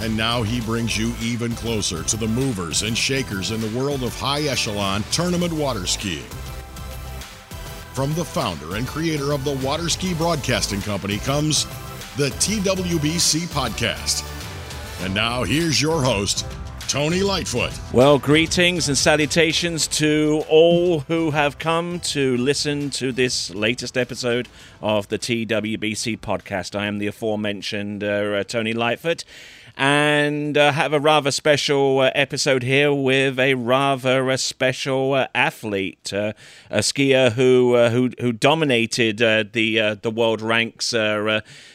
[0.00, 4.02] and now he brings you even closer to the movers and shakers in the world
[4.02, 6.24] of high echelon tournament water skiing.
[7.92, 11.66] From the founder and creator of the Water Ski Broadcasting Company comes
[12.16, 14.24] the TWBC Podcast.
[15.04, 16.46] And now here's your host,
[16.90, 17.72] Tony Lightfoot.
[17.92, 24.48] Well, greetings and salutations to all who have come to listen to this latest episode
[24.82, 26.78] of the TWBC podcast.
[26.78, 29.24] I am the aforementioned uh, Tony Lightfoot
[29.80, 35.26] and uh, have a rather special uh, episode here with a rather uh, special uh,
[35.34, 36.34] athlete, uh,
[36.68, 40.92] a skier who uh, who who dominated the the world ranks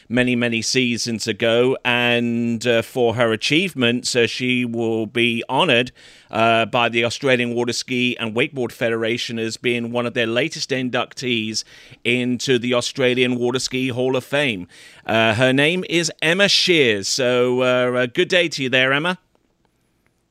[0.08, 5.90] many many seasons ago, and for her achievements, she will be honoured
[6.30, 10.70] uh, by the Australian Water Ski and Wakeboard Federation as being one of their latest
[10.70, 11.64] inductees
[12.04, 14.68] into the Australian Water Ski Hall of Fame.
[15.06, 17.08] Uh, her name is Emma Sheers.
[17.08, 19.18] So, uh, good day to you there, Emma.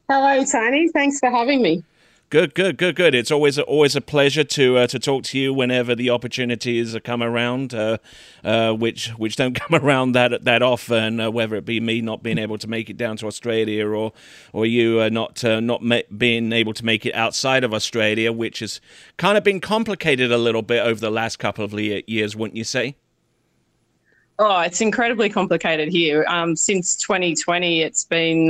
[0.10, 0.88] Hello, Tony.
[0.90, 1.84] Thanks for having me.
[2.32, 3.14] Good, good, good, good.
[3.14, 6.98] It's always a, always a pleasure to uh, to talk to you whenever the opportunities
[7.04, 8.00] come around, uh,
[8.44, 11.20] uh, which which don't come around that that often.
[11.20, 14.12] Uh, whether it be me not being able to make it down to Australia, or
[14.54, 18.32] or you uh, not uh, not ma- being able to make it outside of Australia,
[18.32, 18.82] which has
[19.18, 22.64] kind of been complicated a little bit over the last couple of years, wouldn't you
[22.64, 22.96] say?
[24.40, 26.26] Oh, it's incredibly complicated here.
[26.28, 28.50] Um, since 2020, it's been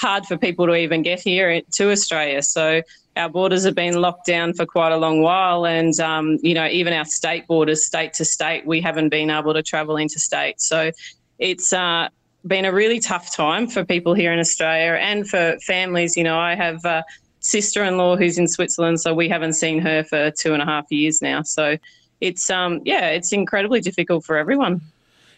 [0.00, 2.42] hard for people to even get here to Australia.
[2.42, 2.82] So
[3.20, 6.66] our borders have been locked down for quite a long while, and um, you know
[6.66, 10.60] even our state borders, state to state, we haven't been able to travel interstate.
[10.60, 10.90] So
[11.38, 12.08] it's uh,
[12.46, 16.16] been a really tough time for people here in Australia and for families.
[16.16, 17.04] You know, I have a
[17.40, 21.20] sister-in-law who's in Switzerland, so we haven't seen her for two and a half years
[21.20, 21.42] now.
[21.42, 21.76] So
[22.20, 24.80] it's um, yeah, it's incredibly difficult for everyone.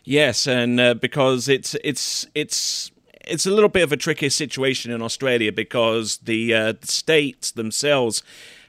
[0.04, 2.91] Yes, and uh, because it's it's it's
[3.26, 7.50] it's a little bit of a tricky situation in Australia because the, uh, the states
[7.50, 8.22] themselves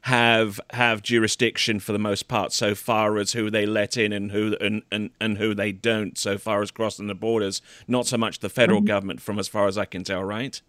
[0.03, 4.31] have have jurisdiction for the most part so far as who they let in and
[4.34, 8.18] who and, and, and who they don't so far as crossing the borders not so
[8.18, 8.88] much the federal mm-hmm.
[8.88, 10.62] government from as far as I can tell right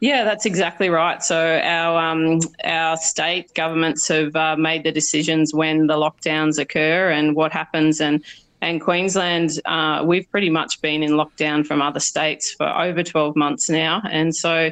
[0.00, 5.52] yeah that's exactly right so our um, our state governments have uh, made the decisions
[5.52, 8.24] when the lockdowns occur and what happens and
[8.62, 13.34] and Queensland, uh, we've pretty much been in lockdown from other states for over 12
[13.34, 14.00] months now.
[14.08, 14.70] And so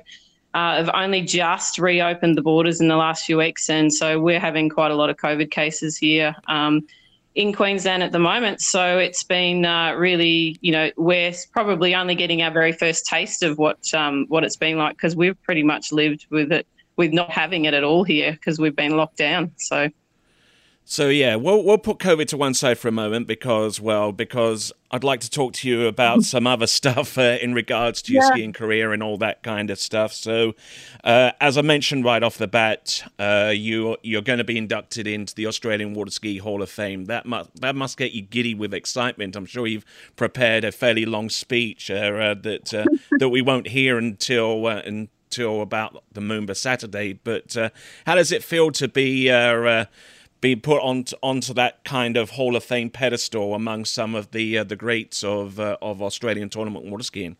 [0.54, 3.68] uh, have only just reopened the borders in the last few weeks.
[3.68, 6.86] And so we're having quite a lot of COVID cases here um,
[7.34, 8.60] in Queensland at the moment.
[8.60, 13.42] So it's been uh, really, you know, we're probably only getting our very first taste
[13.42, 16.64] of what um, what it's been like because we've pretty much lived with it,
[16.96, 19.50] with not having it at all here because we've been locked down.
[19.56, 19.90] So.
[20.90, 24.72] So yeah, we'll we'll put COVID to one side for a moment because well, because
[24.90, 28.24] I'd like to talk to you about some other stuff uh, in regards to your
[28.24, 28.30] yeah.
[28.30, 30.12] skiing career and all that kind of stuff.
[30.12, 30.56] So,
[31.04, 35.06] uh, as I mentioned right off the bat, uh, you you're going to be inducted
[35.06, 37.04] into the Australian Water Ski Hall of Fame.
[37.04, 39.36] That must that must get you giddy with excitement.
[39.36, 39.86] I'm sure you've
[40.16, 42.84] prepared a fairly long speech uh, uh, that uh,
[43.20, 47.12] that we won't hear until until about the Moomba Saturday.
[47.12, 47.54] But
[48.06, 49.30] how does it feel to be
[50.40, 54.58] be put on onto that kind of Hall of Fame pedestal among some of the
[54.58, 57.36] uh, the greats of uh, of Australian tournament water skiing?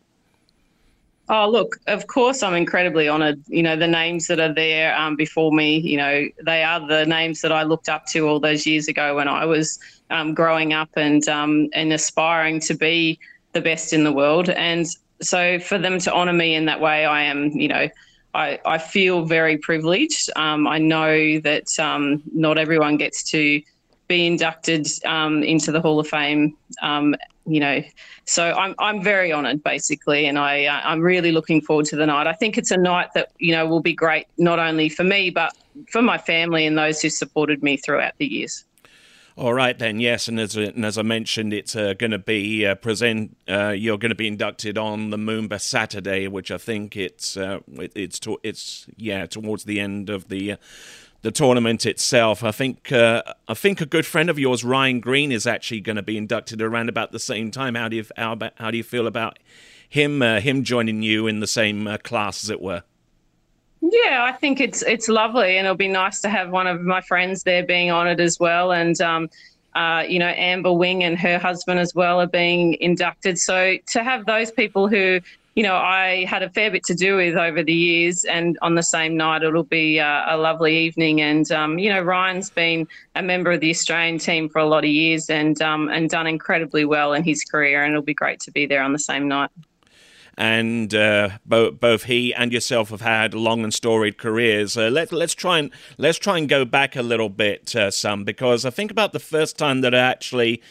[1.33, 3.41] Oh, look, of course, I'm incredibly honoured.
[3.47, 7.07] You know, the names that are there um, before me, you know, they are the
[7.07, 9.79] names that I looked up to all those years ago when I was
[10.11, 13.21] um, growing up and um, and aspiring to be
[13.53, 14.51] the best in the world.
[14.51, 14.87] And
[15.23, 17.89] so, for them to honour me in that way, I am, you know,
[18.35, 20.31] I, I feel very privileged.
[20.37, 23.63] Um, I know that um, not everyone gets to
[24.09, 26.57] be inducted um, into the Hall of Fame.
[26.83, 27.15] Um,
[27.47, 27.83] you know,
[28.25, 32.07] so I'm I'm very honoured, basically, and I uh, I'm really looking forward to the
[32.07, 32.27] night.
[32.27, 35.31] I think it's a night that you know will be great not only for me
[35.31, 35.57] but
[35.89, 38.65] for my family and those who supported me throughout the years.
[39.37, 42.67] All right then, yes, and as and as I mentioned, it's uh, going to be
[42.67, 43.37] uh, present.
[43.49, 47.61] Uh, you're going to be inducted on the Moomba Saturday, which I think it's uh,
[47.75, 50.57] it, it's to, it's yeah towards the end of the uh,
[51.23, 52.43] the tournament itself.
[52.43, 55.97] I think uh, I think a good friend of yours, Ryan Green, is actually going
[55.97, 57.77] to be inducted around about the same time.
[57.77, 59.39] How do you how, how do you feel about
[59.89, 62.83] him uh, him joining you in the same uh, class, as it were.
[63.81, 67.01] Yeah, I think it's it's lovely, and it'll be nice to have one of my
[67.01, 69.01] friends there being on it as well, and.
[69.01, 69.31] Um,
[69.77, 73.39] uh, you know, Amber Wing and her husband as well are being inducted.
[73.39, 75.21] So to have those people who
[75.57, 78.77] you know, I had a fair bit to do with over the years, and on
[78.77, 81.21] the same night, it'll be uh, a lovely evening.
[81.21, 82.87] And um, you know, Ryan's been
[83.17, 86.27] a member of the Australian team for a lot of years, and um, and done
[86.27, 89.27] incredibly well in his career, and it'll be great to be there on the same
[89.27, 89.51] night.
[90.37, 94.77] And uh, both both he and yourself have had long and storied careers.
[94.77, 98.25] Uh, let let's try and let's try and go back a little bit, uh, some,
[98.25, 100.63] because I think about the first time that I actually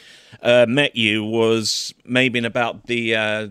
[0.41, 3.47] uh, met you was maybe in about the uh,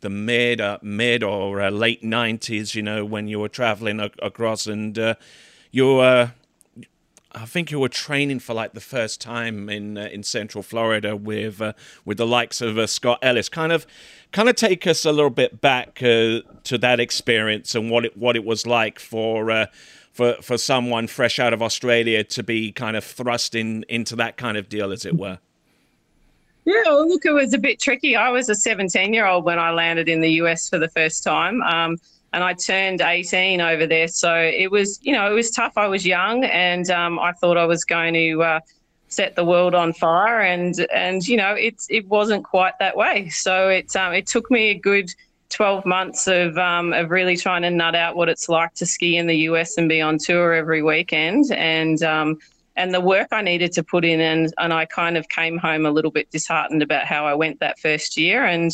[0.00, 2.74] the mid uh, mid or late nineties.
[2.74, 5.16] You know, when you were traveling across, and
[5.72, 6.32] you were,
[7.34, 11.16] I think you were training for like the first time in uh, in Central Florida
[11.16, 11.72] with uh,
[12.04, 13.48] with the likes of uh, Scott Ellis.
[13.48, 13.86] Kind of,
[14.32, 18.36] kind of take us a little bit back to that experience and what it what
[18.36, 19.68] it was like for.
[20.12, 24.36] for, for someone fresh out of Australia to be kind of thrust in into that
[24.36, 25.38] kind of deal, as it were.
[26.64, 28.14] Yeah, well, look, it was a bit tricky.
[28.14, 31.24] I was a 17 year old when I landed in the US for the first
[31.24, 31.62] time.
[31.62, 31.98] Um,
[32.32, 34.08] and I turned 18 over there.
[34.08, 35.74] So it was, you know, it was tough.
[35.76, 38.60] I was young and um, I thought I was going to uh,
[39.08, 40.40] set the world on fire.
[40.40, 43.28] And, and you know, it, it wasn't quite that way.
[43.28, 45.10] So it, um, it took me a good
[45.50, 49.18] 12 months of, um, of really trying to nut out what it's like to ski
[49.18, 51.52] in the US and be on tour every weekend.
[51.52, 52.38] And, um,
[52.76, 54.20] and the work I needed to put in.
[54.20, 57.60] And, and I kind of came home a little bit disheartened about how I went
[57.60, 58.46] that first year.
[58.46, 58.70] And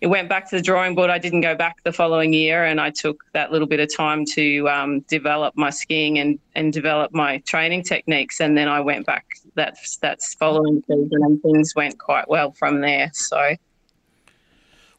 [0.00, 1.10] it went back to the drawing board.
[1.10, 2.64] I didn't go back the following year.
[2.64, 6.72] And I took that little bit of time to um, develop my skiing and, and
[6.72, 8.40] develop my training techniques.
[8.40, 12.80] And then I went back that, that's following season and things went quite well from
[12.80, 13.10] there.
[13.14, 13.56] So.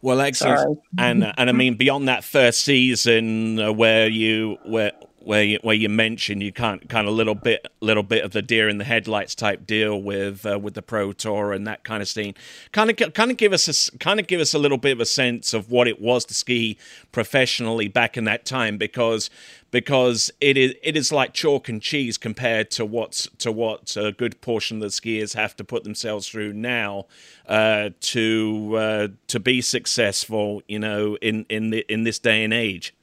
[0.01, 4.91] Well, excellent, and and I mean beyond that first season uh, where you where
[5.27, 8.41] where you, where you mentioned you can't kind of little bit little bit of the
[8.41, 12.01] deer in the headlights type deal with uh, with the pro tour and that kind
[12.01, 12.33] of scene.
[12.71, 15.01] Kind of kind of give us a kind of give us a little bit of
[15.01, 16.77] a sense of what it was to ski
[17.11, 19.29] professionally back in that time because
[19.69, 24.13] because it is it is like chalk and cheese compared to what's to what a
[24.13, 27.05] good portion of the skiers have to put themselves through now
[27.47, 32.53] uh, to uh, to be successful you know in in the, in this day and
[32.53, 32.93] age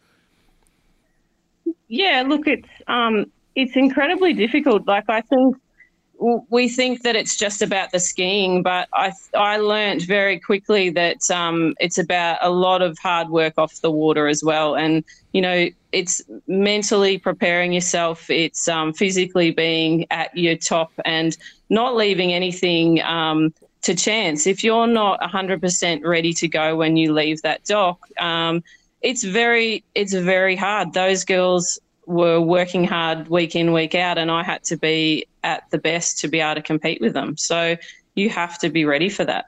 [1.94, 4.86] yeah, look, it's um, it's incredibly difficult.
[4.86, 5.56] Like I think
[6.18, 11.30] we think that it's just about the skiing, but I I learned very quickly that
[11.30, 15.40] um, it's about a lot of hard work off the water as well, and you
[15.40, 21.36] know it's mentally preparing yourself, it's um, physically being at your top, and
[21.70, 24.48] not leaving anything um, to chance.
[24.48, 28.00] If you're not 100% ready to go when you leave that dock.
[28.18, 28.64] Um,
[29.04, 30.94] it's very it's very hard.
[30.94, 35.68] Those girls were working hard week in week out, and I had to be at
[35.70, 37.36] the best to be able to compete with them.
[37.36, 37.76] So
[38.14, 39.46] you have to be ready for that.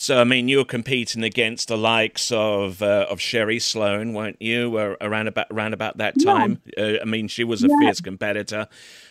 [0.00, 4.40] So I mean, you were competing against the likes of uh, of Sherri Slone, weren't
[4.40, 4.78] you?
[4.78, 6.58] Uh, around about around about that time.
[6.74, 6.84] Yeah.
[6.84, 7.76] Uh, I mean, she was a yeah.
[7.80, 8.66] fierce competitor.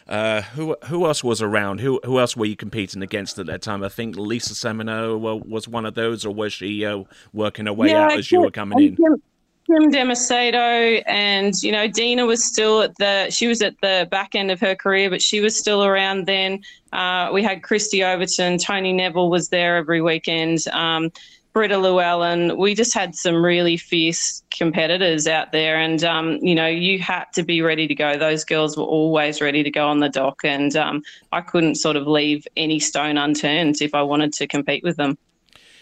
[0.07, 1.81] Uh, who who else was around?
[1.81, 3.83] Who who else were you competing against at that time?
[3.83, 7.03] I think Lisa Semino was one of those, or was she uh,
[7.33, 9.21] working her way yeah, out as you were coming in?
[9.69, 14.07] Kim De Macedo and you know Dina was still at the she was at the
[14.09, 16.61] back end of her career, but she was still around then.
[16.91, 20.67] Uh, we had Kristi Overton, Toni Neville was there every weekend.
[20.69, 21.11] Um,
[21.53, 26.67] Britta Llewellyn, we just had some really fierce competitors out there, and um, you know
[26.67, 28.17] you had to be ready to go.
[28.17, 31.95] Those girls were always ready to go on the dock, and um, I couldn't sort
[31.95, 35.17] of leave any stone unturned if I wanted to compete with them.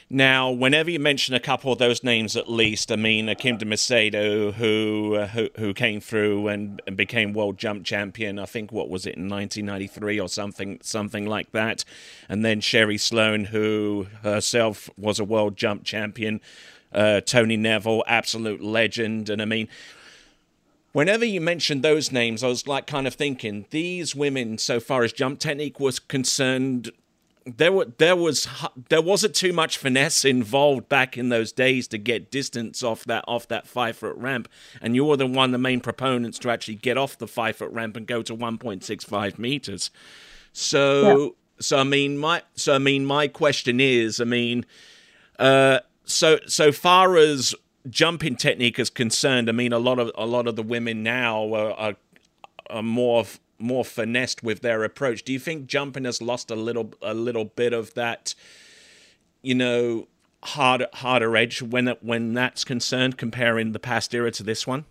[0.09, 3.65] Now, whenever you mention a couple of those names, at least, I mean, Kim De
[3.65, 8.39] Macedo, who, uh, who who came through and, and, became world jump champion.
[8.39, 11.83] I think what was it in 1993 or something something like that,
[12.29, 16.39] and then Sherri Slone, who herself was a world jump champion.
[16.93, 19.67] Uh, Toni Neville, absolute legend, and I mean,
[20.93, 25.03] whenever you mentioned those names, I was like kind of thinking these women, so far
[25.03, 26.91] as jump technique was concerned,
[27.55, 28.47] there were there was
[28.89, 33.23] there wasn't too much finesse involved back in those days to get distance off that
[33.27, 34.49] off that five foot ramp,
[34.81, 37.71] and you were the one the main proponents to actually get off the five foot
[37.71, 39.89] ramp and go to one point six five meters.
[40.51, 41.29] So yeah.
[41.59, 44.65] so I mean my so I mean my question is I mean
[45.39, 47.55] uh so so far as
[47.89, 51.53] jumping technique is concerned, I mean a lot of a lot of the women now
[51.53, 51.95] are, are,
[52.69, 53.25] are more
[53.59, 55.23] more finessed with their approach.
[55.23, 58.35] Do you think jumping has lost a little a little bit of that,
[59.41, 60.07] you know,
[60.43, 64.85] harder harder edge when when that's concerned, comparing the past era to this one?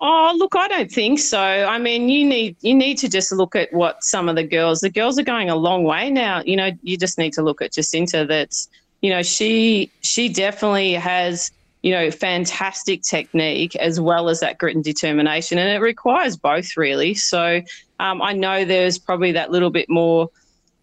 [0.00, 1.40] Oh, look, I don't think so.
[1.40, 4.80] I mean, you need you need to just look at what some of the girls.
[4.80, 6.42] The girls are going a long way now.
[6.44, 8.24] You know, you just need to look at Jacinta.
[8.24, 8.68] That's
[9.00, 11.50] you know, she she definitely has
[11.82, 16.76] you know fantastic technique as well as that grit and determination, and it requires both
[16.76, 17.14] really.
[17.14, 17.62] So
[18.00, 20.28] um, I know there's probably that little bit more,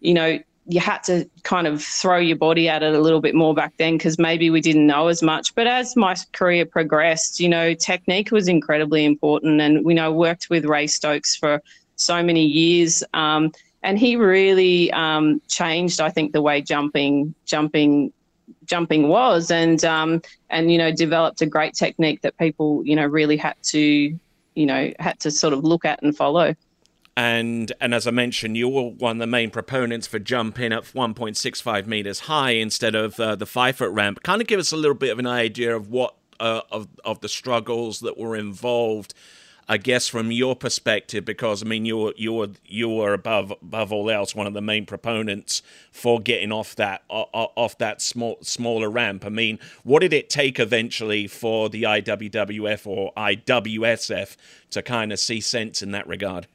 [0.00, 0.38] you know,
[0.68, 3.72] you had to kind of throw your body at it a little bit more back
[3.78, 5.54] then because maybe we didn't know as much.
[5.54, 9.60] But as my career progressed, you know, technique was incredibly important.
[9.60, 11.62] And, we know, worked with Ray Stokes for
[11.94, 13.04] so many years.
[13.14, 13.52] Um,
[13.84, 18.12] and he really um, changed, I think, the way jumping, jumping,
[18.66, 23.06] jumping was, and um, and you know, developed a great technique that people, you know,
[23.06, 23.80] really had to,
[24.54, 26.54] you know, had to sort of look at and follow
[27.16, 30.84] and and as I mentioned, you were one of the main proponents for jumping at
[30.84, 34.22] 1.65 meters high instead of uh, the five foot ramp.
[34.22, 37.20] Kind of give us a little bit of an idea of what uh, of of
[37.20, 39.14] the struggles that were involved.
[39.68, 43.50] I guess from your perspective, because I mean you were you were you were above
[43.50, 48.38] above all else one of the main proponents for getting off that off that small
[48.42, 49.24] smaller ramp.
[49.26, 54.36] I mean, what did it take eventually for the IWWF or IWSF
[54.70, 56.46] to kind of see sense in that regard?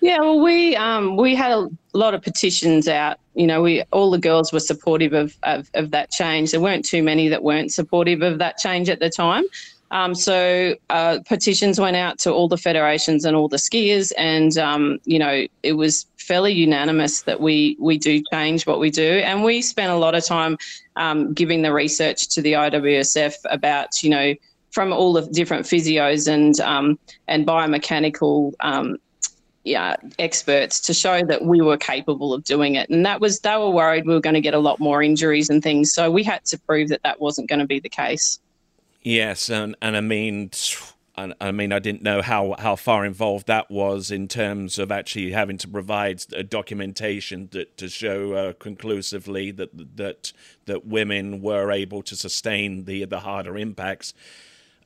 [0.00, 3.18] Yeah, well, we um, we had a lot of petitions out.
[3.34, 6.50] You know, we all the girls were supportive of, of, of that change.
[6.50, 9.44] There weren't too many that weren't supportive of that change at the time.
[9.90, 14.56] Um, so uh, petitions went out to all the federations and all the skiers, and
[14.58, 19.22] um, you know it was fairly unanimous that we we do change what we do,
[19.24, 20.58] and we spent a lot of time
[20.96, 24.34] um, giving the research to the IWSF about you know
[24.70, 28.98] from all the different physios and um, and biomechanical um,
[29.66, 32.88] yeah, experts to show that we were capable of doing it.
[32.88, 35.50] And that was, they were worried we were going to get a lot more injuries
[35.50, 35.92] and things.
[35.92, 38.38] So we had to prove that that wasn't going to be the case.
[39.06, 39.48] Yes.
[39.48, 40.50] And, and I mean,
[41.16, 45.30] I mean, I didn't know how, how far involved that was in terms of actually
[45.30, 50.32] having to provide documentation that, to show uh, conclusively that that
[50.64, 54.12] that women were able to sustain the the harder impacts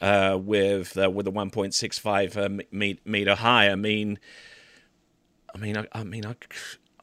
[0.02, 3.70] uh, with uh, with a 1.65 uh, meter high.
[3.70, 4.18] I mean,
[5.54, 6.36] I mean, I, I mean, I,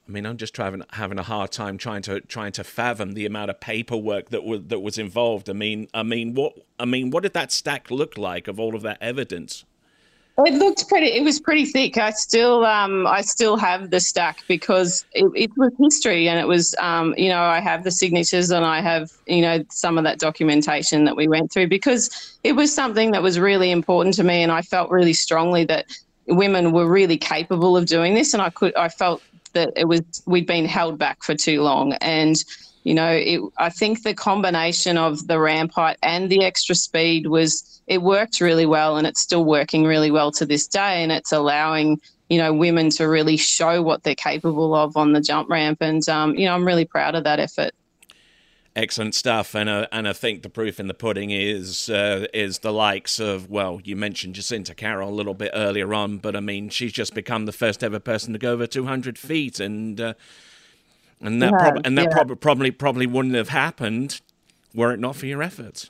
[0.08, 3.26] I mean, I'm just trying, having a hard time trying to trying to fathom the
[3.26, 5.50] amount of paperwork that was that was involved.
[5.50, 8.76] I mean, I mean, what I mean, what did that stack look like of all
[8.76, 9.66] of that evidence?
[10.46, 11.08] It looked pretty.
[11.08, 11.98] It was pretty thick.
[11.98, 16.48] I still, um, I still have the stack because it, it was history, and it
[16.48, 20.04] was, um, you know, I have the signatures and I have, you know, some of
[20.04, 24.24] that documentation that we went through because it was something that was really important to
[24.24, 25.88] me, and I felt really strongly that
[26.28, 29.24] women were really capable of doing this, and I could I felt
[29.58, 32.36] that it was we'd been held back for too long, and
[32.84, 37.28] you know it, I think the combination of the ramp height and the extra speed
[37.28, 41.12] was it worked really well, and it's still working really well to this day, and
[41.12, 42.00] it's allowing
[42.30, 46.08] you know women to really show what they're capable of on the jump ramp, and
[46.08, 47.72] um, you know I'm really proud of that effort
[48.78, 52.60] excellent stuff, and uh, and I think the proof in the pudding is uh, is
[52.60, 56.40] the likes of well, you mentioned Jacinta Carroll a little bit earlier on, but I
[56.40, 60.14] mean she's just become the first ever person to go over 200 feet, and uh,
[61.20, 62.16] and that yeah, prob- and that yeah.
[62.16, 64.22] prob- probably probably wouldn't have happened
[64.74, 65.90] were it not for your efforts.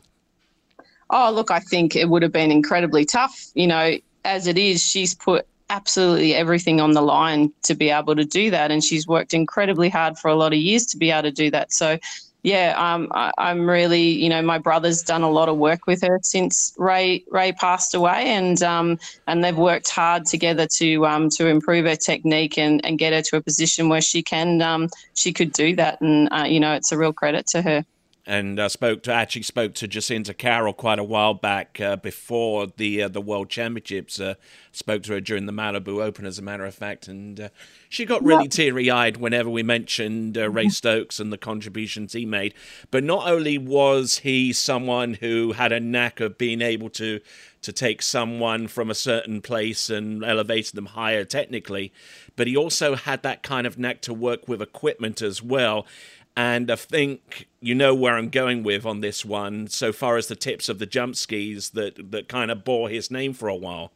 [1.10, 3.52] Oh, look, I think it would have been incredibly tough.
[3.54, 8.16] You know, as it is, she's put absolutely everything on the line to be able
[8.16, 8.72] to do that.
[8.72, 11.52] And she's worked incredibly hard for a lot of years to be able to do
[11.52, 11.74] that.
[11.74, 11.98] So
[12.48, 16.02] yeah, um, I, am really, you know, my brother's done a lot of work with
[16.02, 21.28] her since Ray Ray passed away, and um, and they've worked hard together to um,
[21.32, 24.88] to improve her technique and, and get her to a position where she can um,
[25.14, 27.86] she could do that, and uh, you know, it's a real credit to her
[28.28, 32.68] and uh, spoke to actually spoke to Jacinta Carroll quite a while back uh, before
[32.68, 34.20] the uh, the World Championships.
[34.20, 34.36] Uh,
[34.74, 37.50] spoke to her during the Malibu Open, as a matter of fact, and uh,
[37.88, 38.52] she got really yep.
[38.52, 40.70] teary eyed whenever we mentioned uh, Ray mm-hmm.
[40.72, 42.54] Stokes and the contributions he made.
[42.92, 47.22] But not only was he someone who had a knack of being able to
[47.62, 51.92] to take someone from a certain place and elevate them higher technically,
[52.36, 55.86] but he also had that kind of knack to work with equipment as well
[56.38, 60.28] and I think you know where I'm going with on this one, so far as
[60.28, 63.56] the tips of the jump skis that that kind of bore his name for a
[63.56, 63.92] while.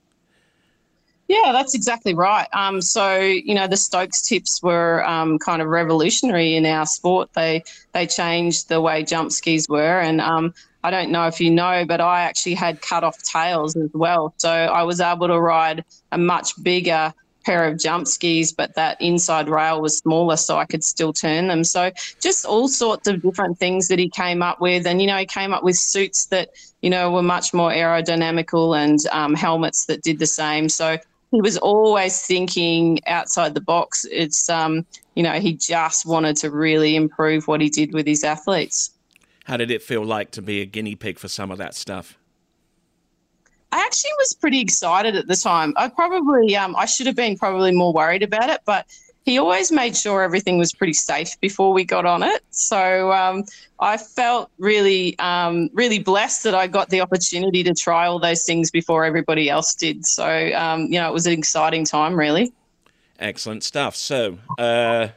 [1.27, 2.47] Yeah, that's exactly right.
[2.51, 7.29] Um, so you know, the Stokes tips were um, kind of revolutionary in our sport.
[7.33, 10.51] They they changed the way jump skis were, and um,
[10.83, 14.33] I don't know if you know, but I actually had cut off tails as well.
[14.37, 18.99] So I was able to ride a much bigger pair of jump skis, but that
[19.01, 21.63] inside rail was smaller, so I could still turn them.
[21.63, 25.17] So just all sorts of different things that he came up with, and you know,
[25.17, 26.49] he came up with suits that
[26.81, 30.69] you know were much more aerodynamical and um, helmets that did the same.
[30.69, 30.97] So
[31.31, 34.05] he was always thinking outside the box.
[34.11, 38.23] It's um, you know, he just wanted to really improve what he did with his
[38.23, 38.91] athletes.
[39.45, 42.17] How did it feel like to be a guinea pig for some of that stuff?
[43.71, 45.73] I actually was pretty excited at the time.
[45.77, 48.85] I probably, um, I should have been probably more worried about it, but
[49.23, 52.43] he always made sure everything was pretty safe before we got on it.
[52.49, 53.43] So um,
[53.79, 58.43] I felt really, um, really blessed that I got the opportunity to try all those
[58.43, 60.05] things before everybody else did.
[60.05, 62.51] So um, you know, it was an exciting time, really.
[63.19, 63.95] Excellent stuff.
[63.95, 65.09] So, uh,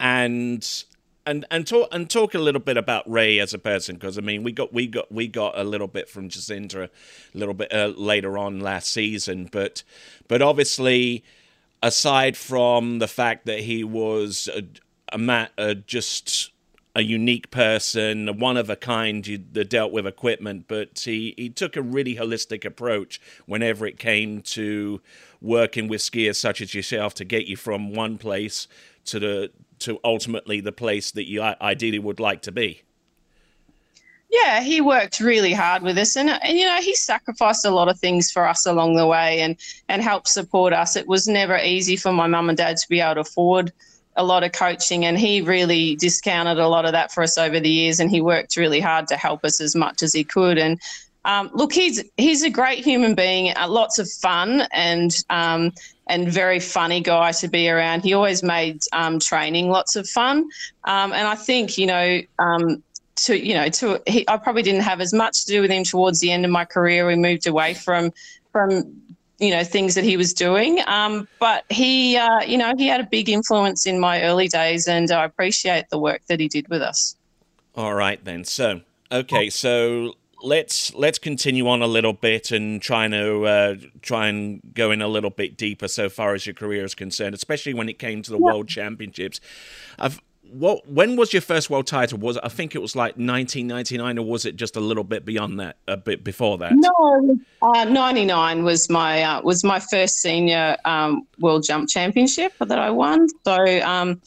[0.00, 0.84] and
[1.28, 4.22] and and talk and talk a little bit about Ray as a person because I
[4.22, 7.72] mean we got we got we got a little bit from Jacinta a little bit
[7.72, 9.82] uh, later on last season, but
[10.26, 11.22] but obviously
[11.82, 14.64] aside from the fact that he was a,
[15.16, 16.50] a, a just
[16.96, 21.76] a unique person, one of a kind that dealt with equipment, but he, he took
[21.76, 25.00] a really holistic approach whenever it came to
[25.40, 28.66] working with skiers such as yourself to get you from one place
[29.04, 32.82] to the to ultimately the place that you ideally would like to be.
[34.30, 37.88] Yeah, he worked really hard with us, and, and you know he sacrificed a lot
[37.88, 39.56] of things for us along the way, and
[39.88, 40.96] and helped support us.
[40.96, 43.72] It was never easy for my mum and dad to be able to afford
[44.16, 47.58] a lot of coaching, and he really discounted a lot of that for us over
[47.58, 50.58] the years, and he worked really hard to help us as much as he could.
[50.58, 50.78] And
[51.24, 55.72] um, look, he's he's a great human being, uh, lots of fun, and um,
[56.08, 58.02] and very funny guy to be around.
[58.02, 60.48] He always made um, training lots of fun,
[60.84, 62.82] um, and I think you know um,
[63.16, 65.84] to you know to he, I probably didn't have as much to do with him
[65.84, 67.06] towards the end of my career.
[67.06, 68.12] We moved away from
[68.52, 69.00] from
[69.38, 73.00] you know things that he was doing, um, but he uh, you know he had
[73.00, 76.68] a big influence in my early days, and I appreciate the work that he did
[76.68, 77.16] with us.
[77.74, 78.80] All right then, so
[79.12, 84.60] okay, so let's let's continue on a little bit and try to uh, try and
[84.74, 87.88] go in a little bit deeper so far as your career is concerned, especially when
[87.88, 88.46] it came to the yeah.
[88.46, 89.40] World Championships.
[89.98, 93.12] I've what when was your first world title was it, i think it was like
[93.16, 97.38] 1999 or was it just a little bit beyond that a bit before that no
[97.60, 102.90] uh, 99 was my uh, was my first senior um, world jump championship that i
[102.90, 104.20] won so um,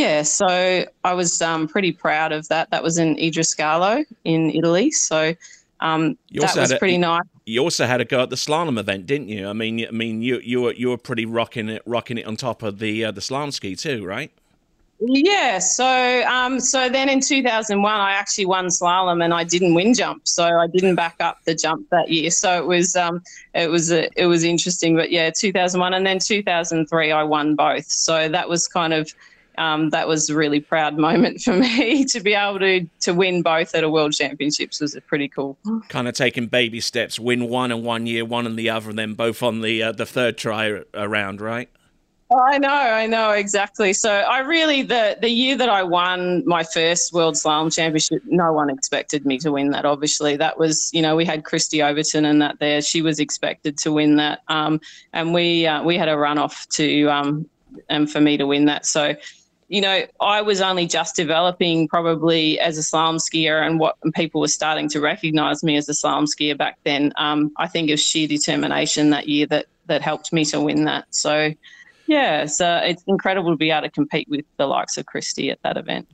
[0.00, 2.70] yeah, so I was um, pretty proud of that.
[2.70, 4.90] That was in Idroscalo in Italy.
[4.90, 5.34] So
[5.80, 7.22] um, that was pretty nice.
[7.44, 9.46] You also had a go at the slalom event, didn't you?
[9.46, 12.36] I mean, I mean, you you were you were pretty rocking it, rocking it on
[12.36, 14.32] top of the uh, the slalom ski too, right?
[15.00, 15.58] Yeah.
[15.58, 20.26] So um, so then in 2001, I actually won slalom and I didn't win jump,
[20.26, 22.30] so I didn't back up the jump that year.
[22.30, 23.22] So it was um,
[23.54, 27.90] it was a, it was interesting, but yeah, 2001 and then 2003, I won both.
[27.90, 29.12] So that was kind of
[29.60, 33.42] um, that was a really proud moment for me to be able to to win
[33.42, 35.56] both at a world championships was pretty cool.
[35.88, 38.98] Kind of taking baby steps, win one in one year, one in the other, and
[38.98, 41.68] then both on the uh, the third try around, right?
[42.32, 43.92] I know, I know exactly.
[43.92, 48.52] So I really the the year that I won my first World Slalom Championship, no
[48.52, 49.84] one expected me to win that.
[49.84, 52.80] Obviously, that was you know we had Kristi Overton and that there.
[52.82, 54.80] She was expected to win that, um,
[55.12, 57.50] and we uh, we had a runoff to um,
[57.88, 58.86] and for me to win that.
[58.86, 59.14] So
[59.70, 64.40] you know, I was only just developing probably as a slalom skier, and what people
[64.40, 67.12] were starting to recognise me as a slalom skier back then.
[67.16, 70.86] Um, I think it was sheer determination that year that that helped me to win
[70.86, 71.06] that.
[71.10, 71.54] So,
[72.08, 75.62] yeah, so it's incredible to be able to compete with the likes of Kristi at
[75.62, 76.08] that event.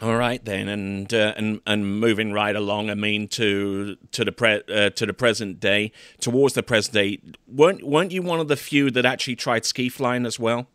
[0.00, 2.90] All right then, and uh, and and moving right along.
[2.90, 7.20] I mean, to to the pre- uh, to the present day, towards the present day,
[7.46, 10.66] weren't weren't you one of the few that actually tried ski flying as well?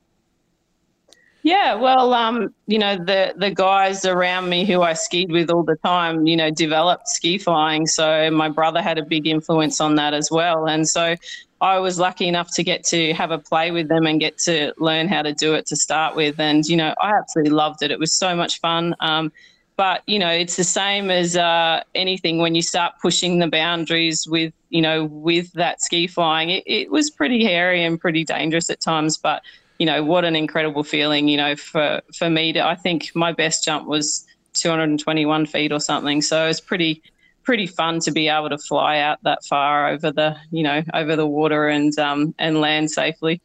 [1.47, 5.63] Yeah, well, um, you know, the the guys around me who I skied with all
[5.63, 7.87] the time, you know, developed ski flying.
[7.87, 10.67] So my brother had a big influence on that as well.
[10.67, 11.15] And so
[11.61, 14.73] I was lucky enough to get to have a play with them and get to
[14.77, 16.37] learn how to do it to start with.
[16.37, 17.91] And you know, I absolutely loved it.
[17.91, 18.93] It was so much fun.
[18.99, 19.31] Um,
[19.77, 24.27] but you know, it's the same as uh, anything when you start pushing the boundaries
[24.27, 26.49] with you know with that ski flying.
[26.49, 29.43] It, it was pretty hairy and pretty dangerous at times, but
[29.79, 33.31] you know, what an incredible feeling, you know, for, for me to, I think my
[33.31, 36.21] best jump was 221 feet or something.
[36.21, 37.01] So it's pretty,
[37.43, 41.15] pretty fun to be able to fly out that far over the, you know, over
[41.15, 43.41] the water and, um, and land safely.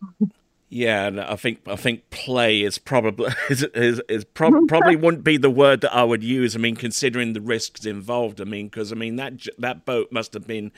[0.75, 5.23] Yeah, and I think I think play is probably is is, is prob- probably wouldn't
[5.23, 6.57] be the word that I would use.
[6.57, 8.41] I mean, considering the risks involved.
[8.41, 10.73] I mean, because I mean that that boat must have been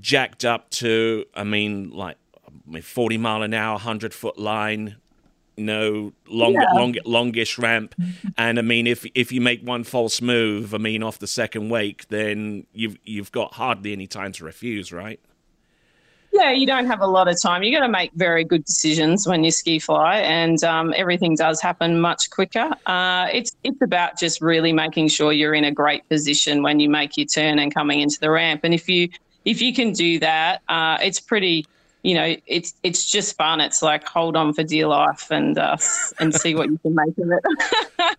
[0.00, 1.26] jacked up to.
[1.32, 2.16] I mean, like
[2.82, 4.96] 40 mile an hour, 100 foot line,
[5.56, 6.72] you know, long, yeah.
[6.72, 7.94] long, longish ramp.
[8.36, 11.68] And I mean, if if you make one false move, I mean, off the second
[11.68, 15.20] wake, then you've you've got hardly any time to refuse, right?
[16.34, 17.62] Yeah, you don't have a lot of time.
[17.62, 21.60] You got to make very good decisions when you ski fly, and um, everything does
[21.60, 22.70] happen much quicker.
[22.86, 26.90] Uh, it's it's about just really making sure you're in a great position when you
[26.90, 28.62] make your turn and coming into the ramp.
[28.64, 29.10] And if you
[29.44, 31.66] if you can do that, uh, it's pretty
[32.04, 33.62] you know, it's it's just fun.
[33.62, 35.78] It's like hold on for dear life and uh,
[36.18, 37.30] and see what you can make of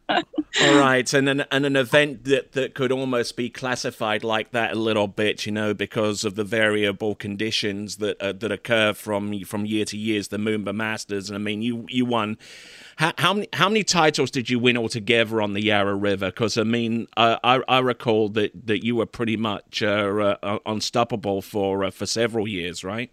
[0.10, 0.26] it.
[0.63, 4.71] All right, and an and an event that that could almost be classified like that
[4.71, 9.43] a little bit, you know, because of the variable conditions that uh, that occur from
[9.43, 10.15] from year to year.
[10.15, 12.39] The Moomba Masters, and I mean, you you won.
[12.95, 16.28] How, how many how many titles did you win altogether on the Yarra River?
[16.28, 20.60] Because I mean, I, I, I recall that that you were pretty much uh, uh
[20.65, 23.12] unstoppable for uh, for several years, right?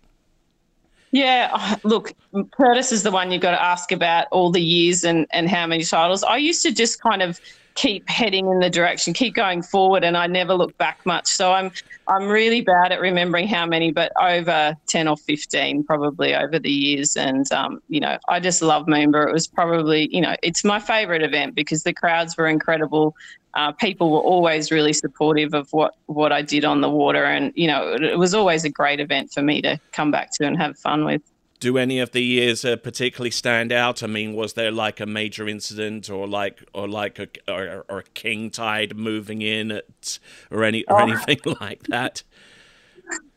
[1.12, 2.12] Yeah, look,
[2.51, 5.66] Curtis is the one you've got to ask about all the years and, and how
[5.66, 6.25] many titles.
[6.25, 7.38] I used to just kind of
[7.75, 11.27] keep heading in the direction, keep going forward, and I never look back much.
[11.27, 11.70] So I'm
[12.09, 16.70] I'm really bad at remembering how many, but over ten or fifteen probably over the
[16.70, 17.16] years.
[17.16, 19.29] And um, you know, I just love Moomba.
[19.29, 23.14] It was probably you know it's my favourite event because the crowds were incredible
[23.55, 27.53] uh, people were always really supportive of what what I did on the water, and
[27.55, 30.47] you know it, it, was always a great event for me to come back to
[30.47, 31.23] and have fun with.
[31.61, 34.03] Do any of the years uh, particularly stand out?
[34.03, 37.99] I mean, was there like a major incident, or like, or like a or, or
[37.99, 40.19] a king tide moving in, at,
[40.51, 41.05] or any or oh.
[41.05, 42.23] anything like that?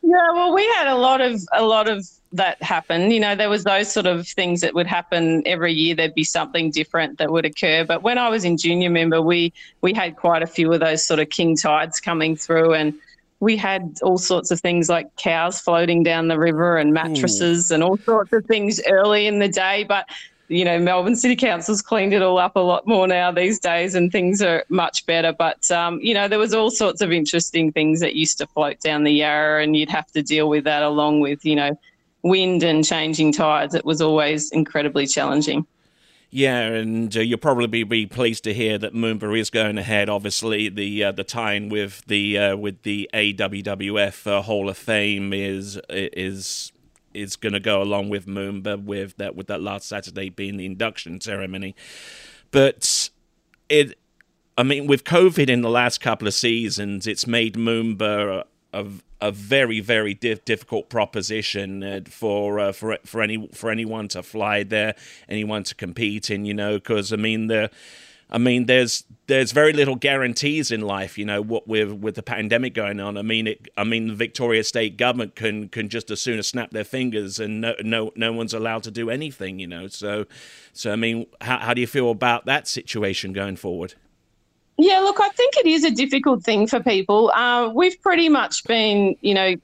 [0.02, 3.10] Yeah, well, we had a lot of a lot of that happen.
[3.10, 5.94] You know, there was those sort of things that would happen every year.
[5.94, 7.84] There'd be something different that would occur.
[7.84, 11.04] But when I was in junior member, we we had quite a few of those
[11.04, 12.94] sort of king tides coming through, and
[13.40, 16.94] we had all sorts of things like cows floating down the river and hmm.
[16.94, 17.74] mattresses Ooh.
[17.74, 19.84] and all sorts of things early in the day.
[19.84, 20.08] But
[20.48, 23.94] you know, Melbourne City Council's cleaned it all up a lot more now these days,
[23.94, 25.32] and things are much better.
[25.32, 28.80] But um, you know, there was all sorts of interesting things that used to float
[28.80, 31.78] down the Yarra, and you'd have to deal with that along with you know
[32.26, 35.66] wind and changing tides, it was always incredibly challenging.
[36.30, 40.08] Yeah, and uh, you'll probably be pleased to hear that Moomba is going ahead.
[40.08, 45.32] Obviously, the uh, the tie-in with the uh, with the AWWF uh, Hall of Fame
[45.32, 46.72] is is
[47.16, 50.66] is going to go along with Moomba with that with that last Saturday being the
[50.66, 51.74] induction ceremony.
[52.50, 53.10] But
[53.68, 53.98] it,
[54.56, 58.86] I mean, with COVID in the last couple of seasons, it's made Moomba a,
[59.20, 64.22] a very very diff- difficult proposition uh, for uh, for for any for anyone to
[64.22, 64.94] fly there,
[65.28, 66.44] anyone to compete in.
[66.44, 67.70] You know, because I mean the.
[68.28, 71.40] I mean, there's there's very little guarantees in life, you know.
[71.40, 73.68] What with with the pandemic going on, I mean, it.
[73.76, 77.38] I mean, the Victoria State government can can just as soon as snap their fingers,
[77.38, 79.86] and no no no one's allowed to do anything, you know.
[79.86, 80.26] So,
[80.72, 83.94] so I mean, how how do you feel about that situation going forward?
[84.78, 87.30] Yeah, look, I think it is a difficult thing for people.
[87.30, 89.54] Uh, we've pretty much been, you know,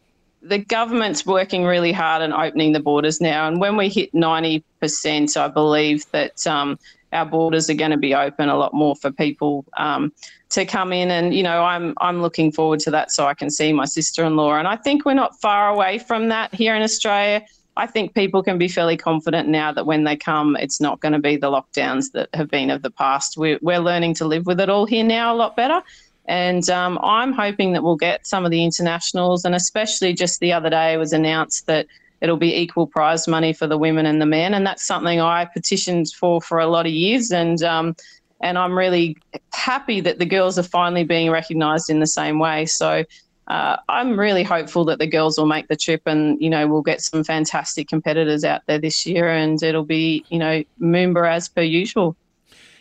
[0.41, 3.47] the government's working really hard on opening the borders now.
[3.47, 6.79] And when we hit 90%, I believe that um,
[7.13, 10.13] our borders are going to be open a lot more for people um,
[10.51, 11.11] to come in.
[11.11, 14.25] And, you know, I'm, I'm looking forward to that so I can see my sister
[14.25, 14.57] in law.
[14.57, 17.45] And I think we're not far away from that here in Australia.
[17.77, 21.13] I think people can be fairly confident now that when they come, it's not going
[21.13, 23.37] to be the lockdowns that have been of the past.
[23.37, 25.83] We're, we're learning to live with it all here now a lot better.
[26.27, 30.53] And um, I'm hoping that we'll get some of the internationals, and especially just the
[30.53, 31.87] other day, it was announced that
[32.23, 35.45] it'll be equal prize money for the women and the men, and that's something I
[35.45, 37.31] petitioned for for a lot of years.
[37.31, 37.95] And um,
[38.41, 39.17] and I'm really
[39.53, 42.67] happy that the girls are finally being recognised in the same way.
[42.67, 43.05] So
[43.49, 46.83] uh, I'm really hopeful that the girls will make the trip and, you know, we'll
[46.83, 51.49] get some fantastic competitors out there this year and it'll be, you know, Moomba as
[51.49, 52.17] per usual.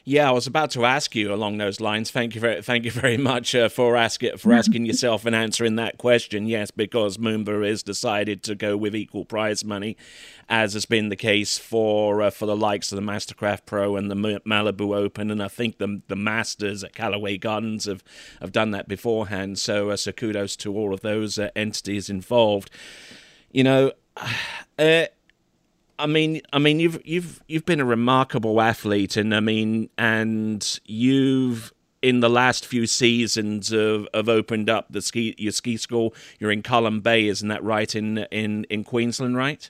[0.04, 2.10] Yeah, I was about to ask you along those lines.
[2.10, 5.76] Thank you very, thank you very much uh, for asking for asking yourself and answering
[5.76, 6.48] that question.
[6.48, 9.96] Yes, because Moomba has decided to go with equal prize money,
[10.50, 14.10] as has been the case for uh, for the likes of the Mastercraft Pro and
[14.10, 18.04] the Malibu Open, and I think the the Masters at Callaway Gardens have
[18.40, 19.60] have done that beforehand.
[19.60, 22.72] So, uh, so kudos to all of those uh, entities involved.
[23.52, 23.92] You know.
[26.02, 30.80] I mean, I mean, you've you've you've been a remarkable athlete, and I mean, and
[30.86, 36.16] you've in the last few seasons have, have opened up the ski your ski school.
[36.40, 37.94] You're in Coolum Bay, isn't that right?
[37.94, 39.70] In in in Queensland, right?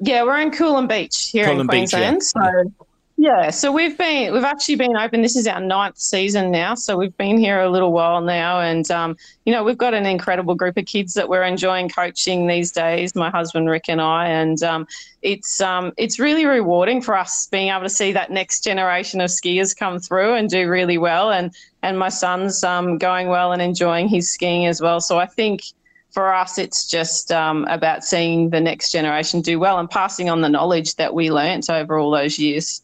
[0.00, 2.20] Yeah, we're in Coolum Beach here in Queensland.
[2.20, 2.62] Beach, yeah.
[2.64, 5.22] So Yeah, so we've been we've actually been open.
[5.22, 8.90] This is our ninth season now, so we've been here a little while now, and
[8.90, 12.72] um, you know we've got an incredible group of kids that we're enjoying coaching these
[12.72, 13.14] days.
[13.14, 14.88] My husband Rick and I, and um,
[15.22, 19.30] it's um, it's really rewarding for us being able to see that next generation of
[19.30, 23.62] skiers come through and do really well, and and my son's um, going well and
[23.62, 25.00] enjoying his skiing as well.
[25.00, 25.62] So I think
[26.10, 30.40] for us, it's just um, about seeing the next generation do well and passing on
[30.40, 32.83] the knowledge that we learnt over all those years.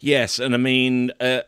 [0.00, 1.42] Yes, and I mean, uh,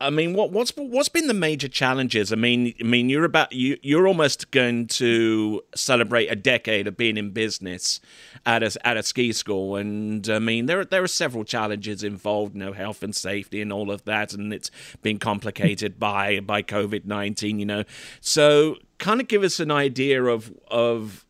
[0.00, 2.32] I mean, what what's what's been the major challenges?
[2.32, 6.96] I mean, I mean, you're about you you're almost going to celebrate a decade of
[6.96, 8.00] being in business
[8.44, 12.54] at a at a ski school, and I mean, there there are several challenges involved,
[12.54, 14.70] you know, health and safety and all of that, and it's
[15.02, 17.84] been complicated by by COVID nineteen, you know.
[18.20, 21.24] So, kind of give us an idea of of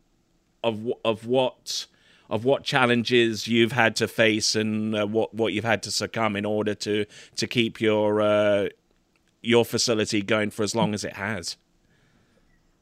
[0.61, 1.87] of of what
[2.29, 6.35] of what challenges you've had to face and uh, what what you've had to succumb
[6.35, 8.67] in order to to keep your uh,
[9.41, 11.57] your facility going for as long as it has.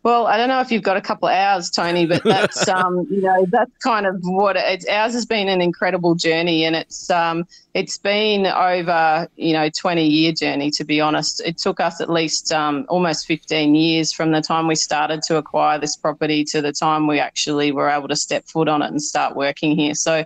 [0.06, 3.08] Well, I don't know if you've got a couple of hours, Tony, but that's um,
[3.10, 4.88] you know that's kind of what it's.
[4.88, 10.08] Ours has been an incredible journey, and it's um, it's been over you know twenty
[10.08, 10.70] year journey.
[10.70, 14.68] To be honest, it took us at least um, almost fifteen years from the time
[14.68, 18.46] we started to acquire this property to the time we actually were able to step
[18.46, 19.96] foot on it and start working here.
[19.96, 20.24] So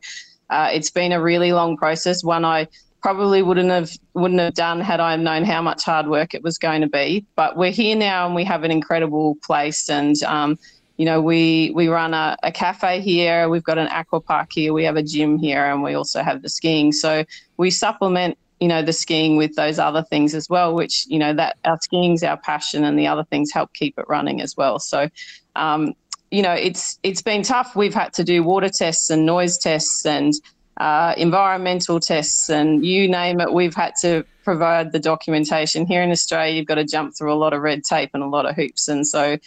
[0.49, 2.21] uh, it's been a really long process.
[2.21, 2.67] One I
[3.01, 6.57] probably wouldn't have wouldn't have done had I known how much hard work it was
[6.57, 7.25] going to be.
[7.35, 9.89] But we're here now, and we have an incredible place.
[9.89, 10.57] And um,
[10.97, 13.47] you know, we we run a, a, cafe here.
[13.49, 14.73] We've got an aqua park here.
[14.73, 16.91] We have a gym here, and we also have the skiing.
[16.91, 17.23] So
[17.57, 18.37] we supplement.
[18.59, 21.77] You know the skiing with those other things as well, which you know that our
[21.79, 24.79] skiing's our passion, and the other things help keep it running as well.
[24.79, 25.09] So,
[25.55, 25.93] um,
[26.29, 27.73] you know, it's it's been tough.
[27.77, 30.33] We've had to do water tests and noise tests and
[30.79, 35.85] uh, environmental tests, and you name it, we've had to provide the documentation.
[35.85, 38.27] Here in Australia, you've got to jump through a lot of red tape and a
[38.27, 39.37] lot of hoops, and so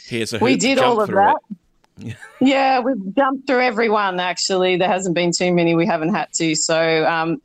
[0.40, 1.36] we did all of that.
[2.40, 4.20] yeah, we've jumped through every one.
[4.20, 6.54] Actually, there hasn't been too many we haven't had to.
[6.54, 7.04] So.
[7.06, 7.40] Um,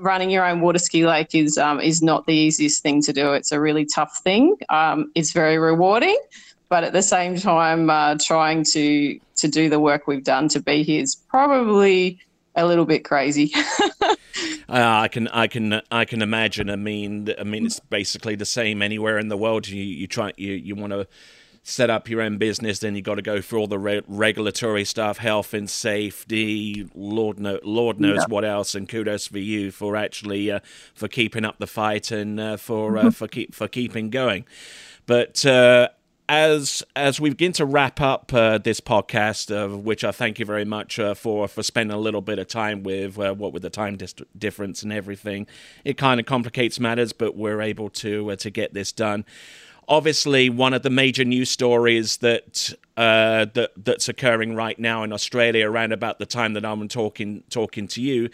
[0.00, 3.32] running your own water ski lake is um, is not the easiest thing to do.
[3.32, 4.56] It's a really tough thing.
[4.68, 6.16] Um, it's very rewarding,
[6.68, 10.60] but at the same time, uh, trying to to do the work we've done to
[10.60, 12.18] be here is probably
[12.58, 13.52] a little bit crazy.
[14.02, 14.14] uh,
[14.68, 16.70] I can, I can, I can imagine.
[16.70, 19.68] I mean, I mean, it's basically the same anywhere in the world.
[19.68, 21.06] You, you try, you, you want to
[21.68, 24.84] set up your own business, then you got to go through all the re- regulatory
[24.84, 26.88] stuff, health and safety.
[26.94, 28.26] Lord know, Lord knows yeah.
[28.28, 28.74] what else.
[28.74, 30.60] And kudos for you for actually uh,
[30.94, 34.46] for keeping up the fight and uh, for uh, for keep for keeping going.
[35.06, 35.88] But uh,
[36.28, 40.44] as as we begin to wrap up uh, this podcast, uh, which I thank you
[40.44, 43.62] very much uh, for for spending a little bit of time with, uh, what with
[43.62, 45.46] the time dis- difference and everything,
[45.84, 49.24] it kind of complicates matters, but we're able to uh, to get this done.
[49.88, 55.12] Obviously, one of the major news stories that uh, that that's occurring right now in
[55.12, 58.28] Australia, around about the time that I'm talking talking to you,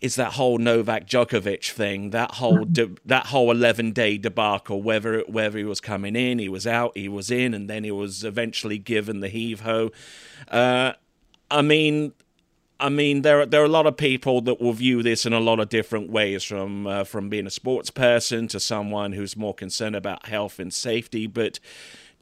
[0.00, 4.80] is that whole Novak Djokovic thing, that whole de- that whole eleven day debacle.
[4.82, 7.90] Whether whether he was coming in, he was out, he was in, and then he
[7.90, 9.90] was eventually given the heave ho.
[10.48, 10.92] Uh,
[11.50, 12.12] I mean,
[12.80, 15.32] I mean, there are, there are a lot of people that will view this in
[15.32, 19.36] a lot of different ways, from uh, from being a sports person to someone who's
[19.36, 21.26] more concerned about health and safety.
[21.26, 21.58] But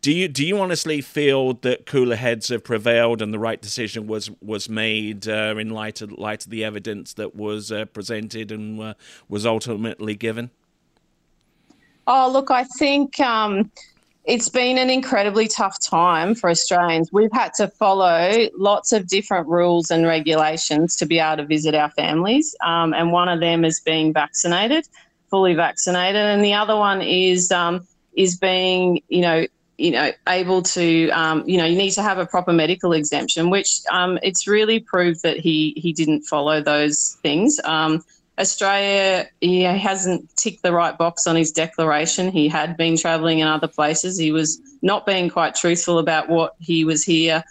[0.01, 4.07] do you do you honestly feel that cooler heads have prevailed and the right decision
[4.07, 8.53] was was made uh, in light of light of the evidence that was uh, presented
[8.53, 8.95] and uh,
[9.29, 10.51] was ultimately given?
[12.07, 13.71] Oh, look, I think um,
[14.25, 17.13] it's been an incredibly tough time for Australians.
[17.13, 21.75] We've had to follow lots of different rules and regulations to be able to visit
[21.75, 24.87] our families, um, and one of them is being vaccinated,
[25.31, 29.47] fully vaccinated, and the other one is um, is being, you know,
[29.79, 33.51] you know, able to, um, you know, you need to have a proper medical exemption,
[33.51, 37.61] which um, it's really proved that he he didn't follow those things.
[37.65, 38.03] Um,
[38.39, 42.31] Australia, he hasn't ticked the right box on his declaration.
[42.31, 44.19] He had been travelling in other places.
[44.19, 47.43] He was not being quite truthful about what he was here,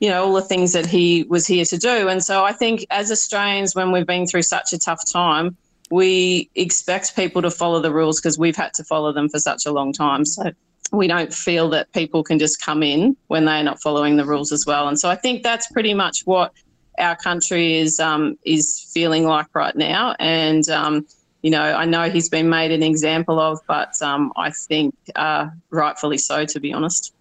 [0.00, 2.08] you know, all the things that he was here to do.
[2.08, 5.56] And so I think as Australians, when we've been through such a tough time,
[5.90, 9.66] we expect people to follow the rules because we've had to follow them for such
[9.66, 10.24] a long time.
[10.24, 10.50] So
[10.96, 14.52] we don't feel that people can just come in when they're not following the rules
[14.52, 14.88] as well.
[14.88, 16.52] And so I think that's pretty much what
[16.98, 20.14] our country is um, is feeling like right now.
[20.18, 21.06] And um,
[21.42, 25.48] you know, I know he's been made an example of, but um, I think uh,
[25.70, 27.12] rightfully so, to be honest.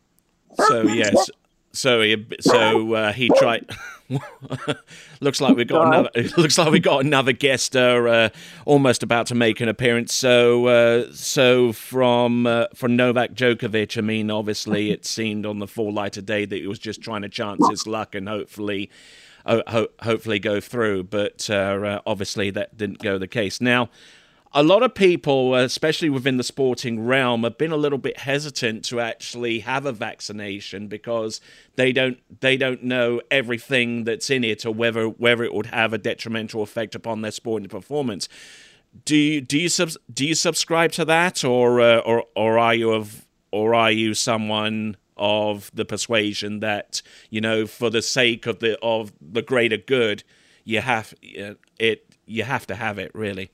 [0.56, 1.30] So yes.
[1.74, 3.70] So he so uh, he tried.
[5.22, 6.10] looks like we got another.
[6.38, 8.30] Looks like we got another guest uh, uh,
[8.66, 10.14] almost about to make an appearance.
[10.14, 15.68] So uh, so from uh, from Novak Djokovic, I mean, obviously it seemed on the
[15.68, 18.90] full light of day that he was just trying to chance his luck and hopefully.
[19.46, 23.60] Ho- hopefully go through, but uh, uh, obviously that didn't go the case.
[23.60, 23.90] Now,
[24.56, 28.86] a lot of people, especially within the sporting realm, have been a little bit hesitant
[28.86, 31.42] to actually have a vaccination because
[31.76, 35.92] they don't they don't know everything that's in it or whether whether it would have
[35.92, 38.30] a detrimental effect upon their sporting performance.
[39.06, 42.76] Do you do you sub, do you subscribe to that, or uh, or or are
[42.76, 48.46] you of or are you someone of the persuasion that you know for the sake
[48.46, 50.24] of the of the greater good
[50.64, 53.52] you have it you have to have it really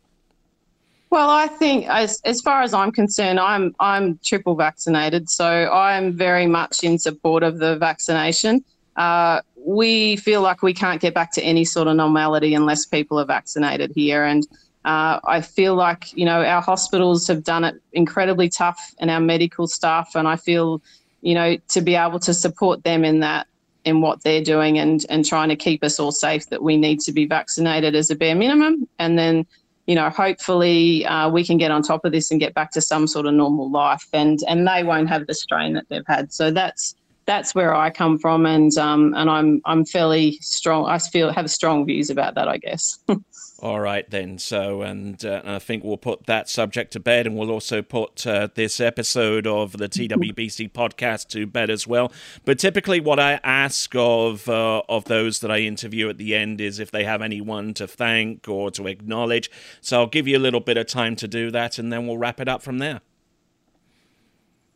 [1.10, 6.14] well, I think as as far as I'm concerned, I'm I'm triple vaccinated, so I'm
[6.14, 8.64] very much in support of the vaccination.
[8.96, 13.20] Uh, we feel like we can't get back to any sort of normality unless people
[13.20, 14.48] are vaccinated here, and
[14.86, 19.20] uh, I feel like you know our hospitals have done it incredibly tough, and our
[19.20, 20.80] medical staff, and I feel
[21.22, 23.48] you know to be able to support them in that
[23.84, 27.00] in what they're doing and and trying to keep us all safe that we need
[27.00, 29.46] to be vaccinated as a bare minimum and then
[29.90, 32.80] you know, hopefully uh, we can get on top of this and get back to
[32.80, 36.32] some sort of normal life, and and they won't have the strain that they've had.
[36.32, 36.94] So that's
[37.26, 40.86] that's where I come from, and um, and I'm I'm fairly strong.
[40.86, 43.00] I feel have strong views about that, I guess.
[43.62, 44.38] All right, then.
[44.38, 48.26] So, and, uh, I think we'll put that subject to bed, and we'll also put
[48.26, 52.10] uh, this episode of the TWBC podcast to bed as well.
[52.46, 56.62] But typically, what I ask of uh, of those that I interview at the end
[56.62, 59.52] is if they have anyone to thank or to acknowledge.
[59.82, 62.18] So, I'll give you a little bit of time to do that, and then we'll
[62.18, 63.02] wrap it up from there.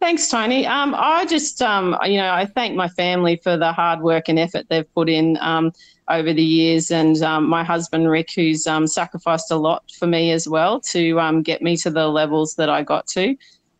[0.03, 0.67] Thanks, Tony.
[0.67, 4.37] Um, I just, um, you know, I thank my family for the hard work and
[4.37, 5.71] effort they've put in um,
[6.09, 10.31] over the years, and um, my husband Rick, who's um, sacrificed a lot for me
[10.31, 13.33] as well to um, get me to the levels that I got to.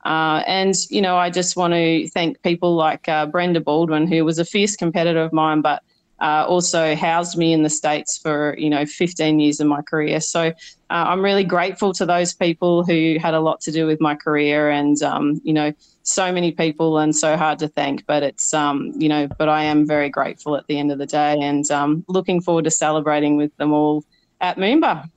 [0.05, 4.23] Uh, and you know, I just want to thank people like uh, Brenda Baldwin, who
[4.23, 5.83] was a fierce competitor of mine, but
[6.21, 10.21] uh, also housed me in the States for, you know, 15 years of my career.
[10.21, 10.53] So uh,
[10.89, 14.69] I'm really grateful to those people who had a lot to do with my career
[14.69, 14.97] and,
[15.43, 19.27] you know, so many people and so hard to thank, but it's, um, you know,
[19.37, 22.65] but I am very grateful at the end of the day and um, looking forward
[22.65, 24.03] to celebrating with them all
[24.41, 25.09] at Moomba.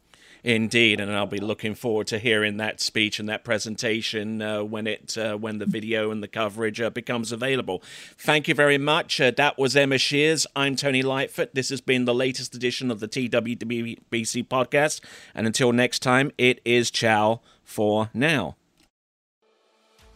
[0.45, 4.87] Indeed, and I'll be looking forward to hearing that speech and that presentation uh, when
[4.87, 7.83] it uh, when the video and the coverage uh, becomes available.
[8.17, 9.21] Thank you very much.
[9.21, 10.47] Uh, that was Emma Sheers.
[10.55, 11.57] I'm Tony Lightfoot.
[11.57, 15.01] This has been the latest edition of the TWBC podcast,
[15.35, 18.55] and until next time, it is ciao for now.